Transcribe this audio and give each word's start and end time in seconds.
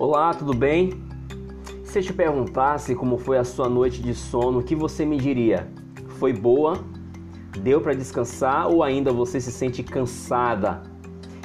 Olá, 0.00 0.32
tudo 0.32 0.54
bem? 0.54 0.94
Se 1.84 1.98
eu 1.98 2.02
te 2.02 2.10
perguntasse 2.10 2.94
como 2.94 3.18
foi 3.18 3.36
a 3.36 3.44
sua 3.44 3.68
noite 3.68 4.00
de 4.00 4.14
sono, 4.14 4.60
o 4.60 4.62
que 4.62 4.74
você 4.74 5.04
me 5.04 5.18
diria? 5.18 5.70
Foi 6.18 6.32
boa? 6.32 6.82
Deu 7.62 7.82
para 7.82 7.92
descansar 7.92 8.66
ou 8.66 8.82
ainda 8.82 9.12
você 9.12 9.38
se 9.38 9.52
sente 9.52 9.82
cansada? 9.82 10.82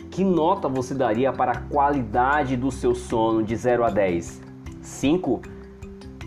Que 0.10 0.24
nota 0.24 0.70
você 0.70 0.96
daria 0.96 1.34
para 1.34 1.52
a 1.52 1.62
qualidade 1.64 2.56
do 2.56 2.72
seu 2.72 2.96
sono 2.96 3.44
de 3.44 3.58
0 3.58 3.84
a 3.84 3.90
10? 3.90 4.42
5? 4.82 5.42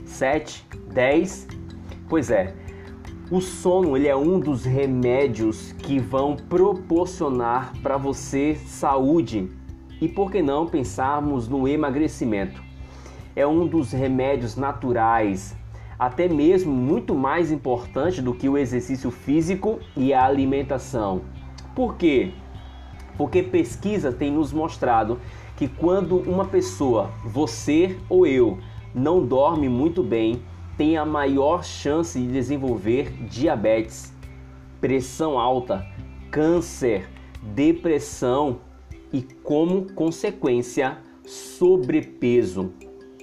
7? 0.04 0.66
10? 0.92 1.48
Pois 2.10 2.30
é, 2.30 2.54
o 3.30 3.40
sono 3.40 3.96
ele 3.96 4.06
é 4.06 4.14
um 4.14 4.38
dos 4.38 4.66
remédios 4.66 5.72
que 5.72 5.98
vão 5.98 6.36
proporcionar 6.36 7.72
para 7.82 7.96
você 7.96 8.54
saúde 8.67 9.49
e 10.00 10.08
por 10.08 10.30
que 10.30 10.43
não 10.43 10.66
pensarmos 10.66 11.48
no 11.48 11.66
emagrecimento? 11.66 12.62
É 13.34 13.46
um 13.46 13.66
dos 13.66 13.93
remédios 13.93 14.56
naturais, 14.56 15.56
até 15.98 16.29
mesmo 16.29 16.72
muito 16.72 17.14
mais 17.14 17.50
importante 17.50 18.22
do 18.22 18.32
que 18.32 18.48
o 18.48 18.56
exercício 18.56 19.11
físico 19.11 19.80
e 19.96 20.12
a 20.12 20.25
alimentação. 20.25 21.22
Por 21.75 21.96
quê? 21.96 22.32
Porque 23.16 23.42
pesquisa 23.42 24.12
tem 24.12 24.30
nos 24.30 24.53
mostrado 24.53 25.18
que 25.56 25.66
quando 25.66 26.18
uma 26.18 26.44
pessoa, 26.44 27.11
você 27.25 27.98
ou 28.08 28.26
eu, 28.26 28.58
não 28.94 29.26
dorme 29.26 29.68
muito 29.68 30.03
bem, 30.03 30.40
tem 30.76 30.96
a 30.96 31.04
maior 31.04 31.64
chance 31.64 32.19
de 32.19 32.28
desenvolver 32.28 33.12
diabetes, 33.28 34.14
pressão 34.80 35.36
alta, 35.36 35.84
câncer, 36.30 37.08
depressão 37.42 38.61
e, 39.12 39.22
como 39.42 39.92
consequência, 39.92 40.98
sobrepeso. 41.25 42.73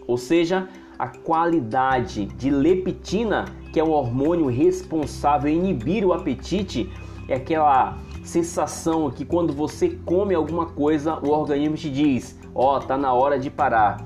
Ou 0.08 0.18
seja, 0.18 0.68
a 0.98 1.08
qualidade 1.08 2.26
de 2.26 2.50
leptina, 2.50 3.46
que 3.74 3.80
é 3.80 3.84
o 3.84 3.92
hormônio 3.92 4.48
responsável 4.48 5.52
em 5.52 5.58
inibir 5.58 6.06
o 6.06 6.14
apetite, 6.14 6.90
é 7.28 7.36
aquela 7.36 7.98
sensação 8.24 9.10
que 9.12 9.26
quando 9.26 9.54
você 9.54 9.90
come 10.06 10.34
alguma 10.34 10.68
coisa, 10.68 11.20
o 11.20 11.30
organismo 11.30 11.76
te 11.76 11.90
diz: 11.90 12.40
"Ó, 12.54 12.78
oh, 12.78 12.80
tá 12.80 12.98
na 12.98 13.14
hora 13.14 13.38
de 13.38 13.50
parar". 13.50 13.98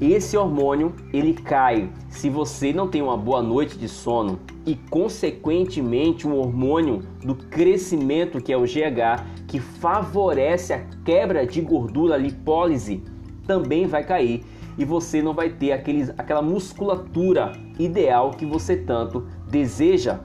Esse 0.00 0.36
hormônio, 0.36 0.94
ele 1.12 1.34
cai 1.34 1.90
se 2.08 2.30
você 2.30 2.72
não 2.72 2.86
tem 2.86 3.02
uma 3.02 3.16
boa 3.16 3.42
noite 3.42 3.76
de 3.76 3.88
sono 3.88 4.38
e 4.64 4.76
consequentemente 4.76 6.24
um 6.24 6.36
hormônio 6.36 7.02
do 7.20 7.34
crescimento 7.34 8.40
que 8.40 8.52
é 8.52 8.56
o 8.56 8.62
GH, 8.62 9.24
que 9.48 9.58
favorece 9.58 10.72
a 10.72 10.84
quebra 11.04 11.44
de 11.44 11.60
gordura, 11.60 12.16
lipólise, 12.16 13.02
também 13.44 13.88
vai 13.88 14.04
cair 14.04 14.44
e 14.78 14.84
você 14.84 15.20
não 15.20 15.34
vai 15.34 15.48
ter 15.50 15.72
aqueles, 15.72 16.10
aquela 16.10 16.42
musculatura 16.42 17.50
ideal 17.76 18.30
que 18.30 18.46
você 18.46 18.76
tanto 18.76 19.26
deseja. 19.50 20.20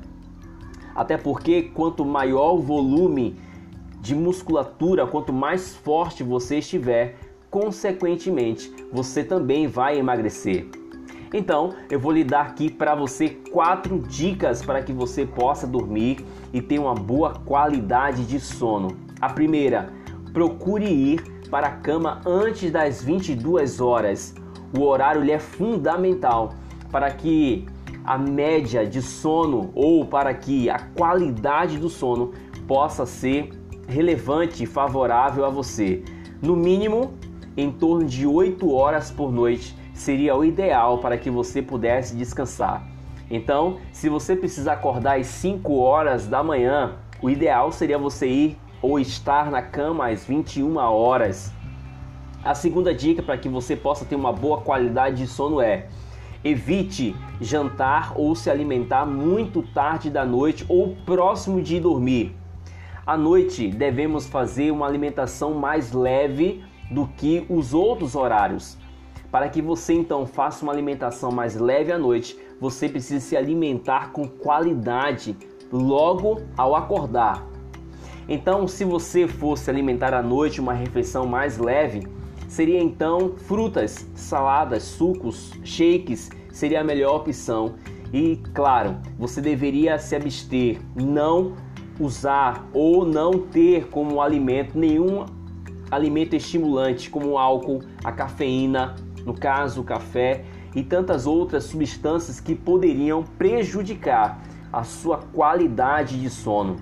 Até 0.94 1.18
porque 1.18 1.64
quanto 1.64 2.06
maior 2.06 2.54
o 2.54 2.62
volume 2.62 3.36
de 4.00 4.14
musculatura, 4.14 5.08
quanto 5.08 5.34
mais 5.34 5.76
forte 5.76 6.22
você 6.22 6.60
estiver, 6.60 7.16
consequentemente 7.54 8.74
você 8.92 9.24
também 9.24 9.68
vai 9.68 10.00
emagrecer. 10.00 10.66
Então, 11.32 11.76
eu 11.88 12.00
vou 12.00 12.12
lhe 12.12 12.24
dar 12.24 12.48
aqui 12.48 12.68
para 12.68 12.96
você 12.96 13.30
quatro 13.52 14.00
dicas 14.00 14.64
para 14.64 14.82
que 14.82 14.92
você 14.92 15.24
possa 15.24 15.68
dormir 15.68 16.26
e 16.52 16.60
ter 16.60 16.80
uma 16.80 16.96
boa 16.96 17.36
qualidade 17.46 18.26
de 18.26 18.40
sono. 18.40 18.98
A 19.22 19.30
primeira, 19.30 19.94
procure 20.34 20.86
ir 20.86 21.22
para 21.52 21.68
a 21.68 21.72
cama 21.72 22.22
antes 22.26 22.72
das 22.72 23.04
22 23.04 23.80
horas. 23.80 24.34
O 24.76 24.82
horário 24.82 25.32
é 25.32 25.38
fundamental 25.38 26.56
para 26.92 27.12
que 27.12 27.68
a 28.04 28.18
média 28.18 28.84
de 28.84 29.00
sono 29.00 29.70
ou 29.76 30.08
para 30.08 30.34
que 30.34 30.72
a 30.72 30.80
qualidade 30.80 31.78
do 31.78 31.88
sono 31.88 32.32
possa 32.68 33.06
ser 33.06 33.52
relevante 33.88 34.64
e 34.64 34.66
favorável 34.66 35.46
a 35.46 35.50
você. 35.50 36.04
No 36.42 36.56
mínimo, 36.56 37.14
em 37.56 37.72
torno 37.72 38.06
de 38.06 38.26
8 38.26 38.74
horas 38.74 39.12
por 39.12 39.32
noite 39.32 39.76
seria 39.94 40.36
o 40.36 40.44
ideal 40.44 40.98
para 40.98 41.18
que 41.18 41.30
você 41.30 41.62
pudesse 41.62 42.16
descansar. 42.16 42.88
Então, 43.30 43.78
se 43.92 44.10
você 44.10 44.36
precisar 44.36 44.74
acordar 44.74 45.20
às 45.20 45.28
5 45.28 45.74
horas 45.76 46.28
da 46.28 46.44
manhã, 46.44 46.96
o 47.22 47.30
ideal 47.30 47.72
seria 47.72 47.98
você 47.98 48.28
ir 48.28 48.58
ou 48.82 49.00
estar 49.00 49.50
na 49.50 49.62
cama 49.62 50.10
às 50.10 50.26
21 50.26 50.76
horas. 50.78 51.52
A 52.44 52.54
segunda 52.54 52.94
dica 52.94 53.24
para 53.24 53.38
que 53.38 53.48
você 53.48 53.76
possa 53.76 54.04
ter 54.04 54.16
uma 54.16 54.34
boa 54.34 54.60
qualidade 54.60 55.18
de 55.18 55.28
sono 55.28 55.62
é: 55.62 55.88
evite 56.44 57.16
jantar 57.40 58.12
ou 58.16 58.36
se 58.36 58.50
alimentar 58.50 59.06
muito 59.06 59.62
tarde 59.62 60.10
da 60.10 60.26
noite 60.26 60.66
ou 60.68 60.96
próximo 61.06 61.62
de 61.62 61.80
dormir. 61.80 62.36
À 63.06 63.16
noite 63.16 63.70
devemos 63.70 64.28
fazer 64.28 64.72
uma 64.72 64.86
alimentação 64.86 65.54
mais 65.54 65.94
leve 65.94 66.62
do 66.94 67.08
que 67.08 67.46
os 67.50 67.74
outros 67.74 68.16
horários. 68.16 68.78
Para 69.32 69.50
que 69.50 69.62
você 69.62 69.94
então 69.94 70.28
faça 70.28 70.64
uma 70.64 70.72
alimentação 70.72 71.32
mais 71.32 71.56
leve 71.56 71.92
à 71.92 71.98
noite, 71.98 72.38
você 72.62 72.88
precisa 72.88 73.20
se 73.20 73.36
alimentar 73.36 74.12
com 74.12 74.28
qualidade 74.28 75.36
logo 75.72 76.42
ao 76.56 76.76
acordar. 76.76 77.46
Então, 78.30 78.68
se 78.68 78.86
você 78.86 79.28
fosse 79.28 79.70
alimentar 79.70 80.14
à 80.14 80.22
noite 80.22 80.62
uma 80.62 80.74
refeição 80.74 81.26
mais 81.26 81.58
leve, 81.58 82.08
seria 82.48 82.80
então 82.80 83.34
frutas, 83.36 84.08
saladas, 84.14 84.84
sucos, 84.84 85.52
shakes, 85.64 86.30
seria 86.52 86.82
a 86.82 86.84
melhor 86.84 87.16
opção. 87.16 87.74
E 88.14 88.38
claro, 88.54 88.98
você 89.18 89.42
deveria 89.42 89.98
se 89.98 90.16
abster, 90.16 90.80
não 90.96 91.54
usar 92.00 92.70
ou 92.72 93.04
não 93.04 93.40
ter 93.40 93.88
como 93.88 94.22
alimento 94.22 94.78
nenhum 94.78 95.26
alimento 95.94 96.36
estimulante 96.36 97.10
como 97.10 97.30
o 97.30 97.38
álcool, 97.38 97.82
a 98.04 98.12
cafeína, 98.12 98.96
no 99.26 99.34
caso 99.34 99.82
o 99.82 99.84
café 99.84 100.44
e 100.76 100.84
tantas 100.84 101.26
outras 101.26 101.66
substâncias 101.66 102.40
que 102.40 102.56
poderiam 102.56 103.24
prejudicar 103.38 104.42
a 104.72 104.84
sua 104.84 105.18
qualidade 105.18 106.20
de 106.20 106.30
sono. 106.30 106.78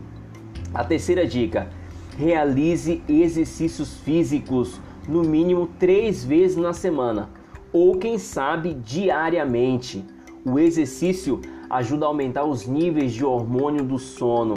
A 0.74 0.84
terceira 0.84 1.28
dica: 1.28 1.70
realize 2.18 3.04
exercícios 3.08 3.98
físicos 3.98 4.80
no 5.08 5.24
mínimo 5.24 5.68
três 5.78 6.24
vezes 6.24 6.58
na 6.58 6.74
semana 6.74 7.30
ou, 7.74 7.98
quem 7.98 8.18
sabe, 8.18 8.74
diariamente. 8.74 10.04
O 10.44 10.60
exercício 10.60 11.40
ajuda 11.70 12.06
a 12.06 12.10
aumentar 12.10 12.44
os 12.44 12.68
níveis 12.68 13.14
de 13.14 13.24
hormônio 13.24 13.84
do 13.84 13.98
sono. 13.98 14.56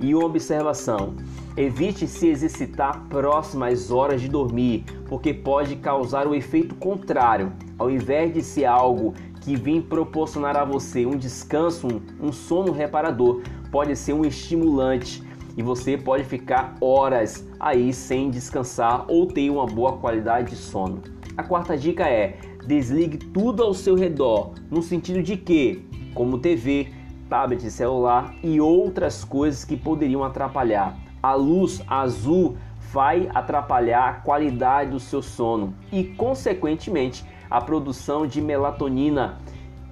E 0.00 0.14
uma 0.14 0.26
observação: 0.26 1.14
Evite 1.56 2.06
se 2.06 2.28
exercitar 2.28 3.04
próximo 3.08 3.64
às 3.64 3.90
horas 3.90 4.20
de 4.20 4.28
dormir, 4.28 4.84
porque 5.08 5.34
pode 5.34 5.74
causar 5.76 6.26
o 6.26 6.34
efeito 6.34 6.74
contrário. 6.76 7.52
Ao 7.76 7.90
invés 7.90 8.32
de 8.32 8.42
ser 8.42 8.64
algo 8.64 9.12
que 9.40 9.56
vem 9.56 9.82
proporcionar 9.82 10.56
a 10.56 10.64
você 10.64 11.04
um 11.04 11.16
descanso, 11.16 11.88
um, 12.20 12.30
sono 12.30 12.70
reparador, 12.70 13.42
pode 13.72 13.96
ser 13.96 14.12
um 14.12 14.24
estimulante 14.24 15.22
e 15.56 15.62
você 15.62 15.98
pode 15.98 16.22
ficar 16.22 16.76
horas 16.80 17.44
aí 17.58 17.92
sem 17.92 18.30
descansar 18.30 19.04
ou 19.08 19.26
ter 19.26 19.50
uma 19.50 19.66
boa 19.66 19.98
qualidade 19.98 20.50
de 20.50 20.56
sono. 20.56 21.02
A 21.36 21.42
quarta 21.42 21.76
dica 21.76 22.08
é: 22.08 22.38
desligue 22.66 23.18
tudo 23.18 23.64
ao 23.64 23.74
seu 23.74 23.96
redor, 23.96 24.52
no 24.70 24.80
sentido 24.80 25.22
de 25.22 25.36
que, 25.36 25.84
como 26.14 26.38
TV, 26.38 26.88
tablet, 27.28 27.70
celular 27.70 28.34
e 28.42 28.60
outras 28.60 29.24
coisas 29.24 29.64
que 29.64 29.76
poderiam 29.76 30.24
atrapalhar 30.24 30.96
a 31.22 31.34
luz 31.34 31.82
azul 31.86 32.56
vai 32.92 33.28
atrapalhar 33.34 34.08
a 34.08 34.12
qualidade 34.14 34.90
do 34.90 35.00
seu 35.00 35.20
sono 35.20 35.74
e, 35.92 36.04
consequentemente, 36.04 37.24
a 37.50 37.60
produção 37.60 38.26
de 38.26 38.40
melatonina, 38.40 39.38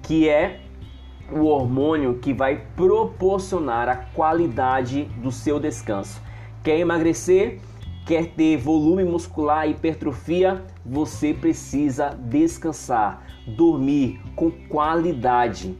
que 0.01 0.27
é 0.27 0.61
o 1.31 1.45
hormônio 1.45 2.19
que 2.19 2.33
vai 2.33 2.63
proporcionar 2.75 3.89
a 3.89 3.95
qualidade 3.95 5.03
do 5.17 5.31
seu 5.31 5.59
descanso. 5.59 6.21
Quer 6.63 6.79
emagrecer? 6.79 7.59
Quer 8.05 8.27
ter 8.27 8.55
volume 8.55 9.03
muscular 9.03 9.67
e 9.67 9.71
hipertrofia? 9.71 10.63
Você 10.85 11.33
precisa 11.33 12.17
descansar, 12.17 13.21
dormir 13.45 14.21
com 14.33 14.49
qualidade. 14.49 15.77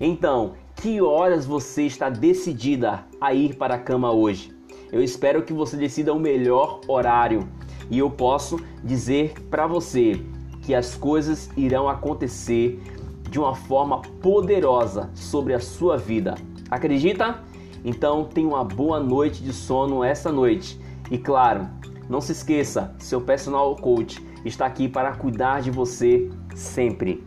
Então, 0.00 0.54
que 0.80 1.00
horas 1.00 1.44
você 1.44 1.86
está 1.86 2.08
decidida 2.08 3.04
a 3.20 3.34
ir 3.34 3.56
para 3.56 3.74
a 3.74 3.78
cama 3.78 4.12
hoje? 4.12 4.56
Eu 4.92 5.02
espero 5.02 5.42
que 5.42 5.52
você 5.52 5.76
decida 5.76 6.12
o 6.12 6.20
melhor 6.20 6.80
horário 6.86 7.48
e 7.90 7.98
eu 7.98 8.08
posso 8.08 8.60
dizer 8.84 9.34
para 9.50 9.66
você 9.66 10.22
que 10.62 10.74
as 10.74 10.94
coisas 10.94 11.50
irão 11.56 11.88
acontecer 11.88 12.80
de 13.28 13.40
uma 13.40 13.56
forma 13.56 14.02
poderosa 14.22 15.10
sobre 15.14 15.52
a 15.52 15.58
sua 15.58 15.96
vida. 15.96 16.36
Acredita? 16.70 17.42
Então 17.84 18.24
tenha 18.24 18.46
uma 18.46 18.62
boa 18.62 19.00
noite 19.00 19.42
de 19.42 19.52
sono 19.52 20.04
essa 20.04 20.30
noite. 20.30 20.80
E 21.10 21.18
claro, 21.18 21.68
Não 22.08 22.22
se 22.22 22.32
esqueça, 22.32 22.94
seu 22.98 23.20
personal 23.20 23.76
coach 23.76 24.18
está 24.42 24.64
aqui 24.64 24.88
para 24.88 25.14
cuidar 25.14 25.60
de 25.60 25.70
você 25.70 26.30
sempre. 26.54 27.22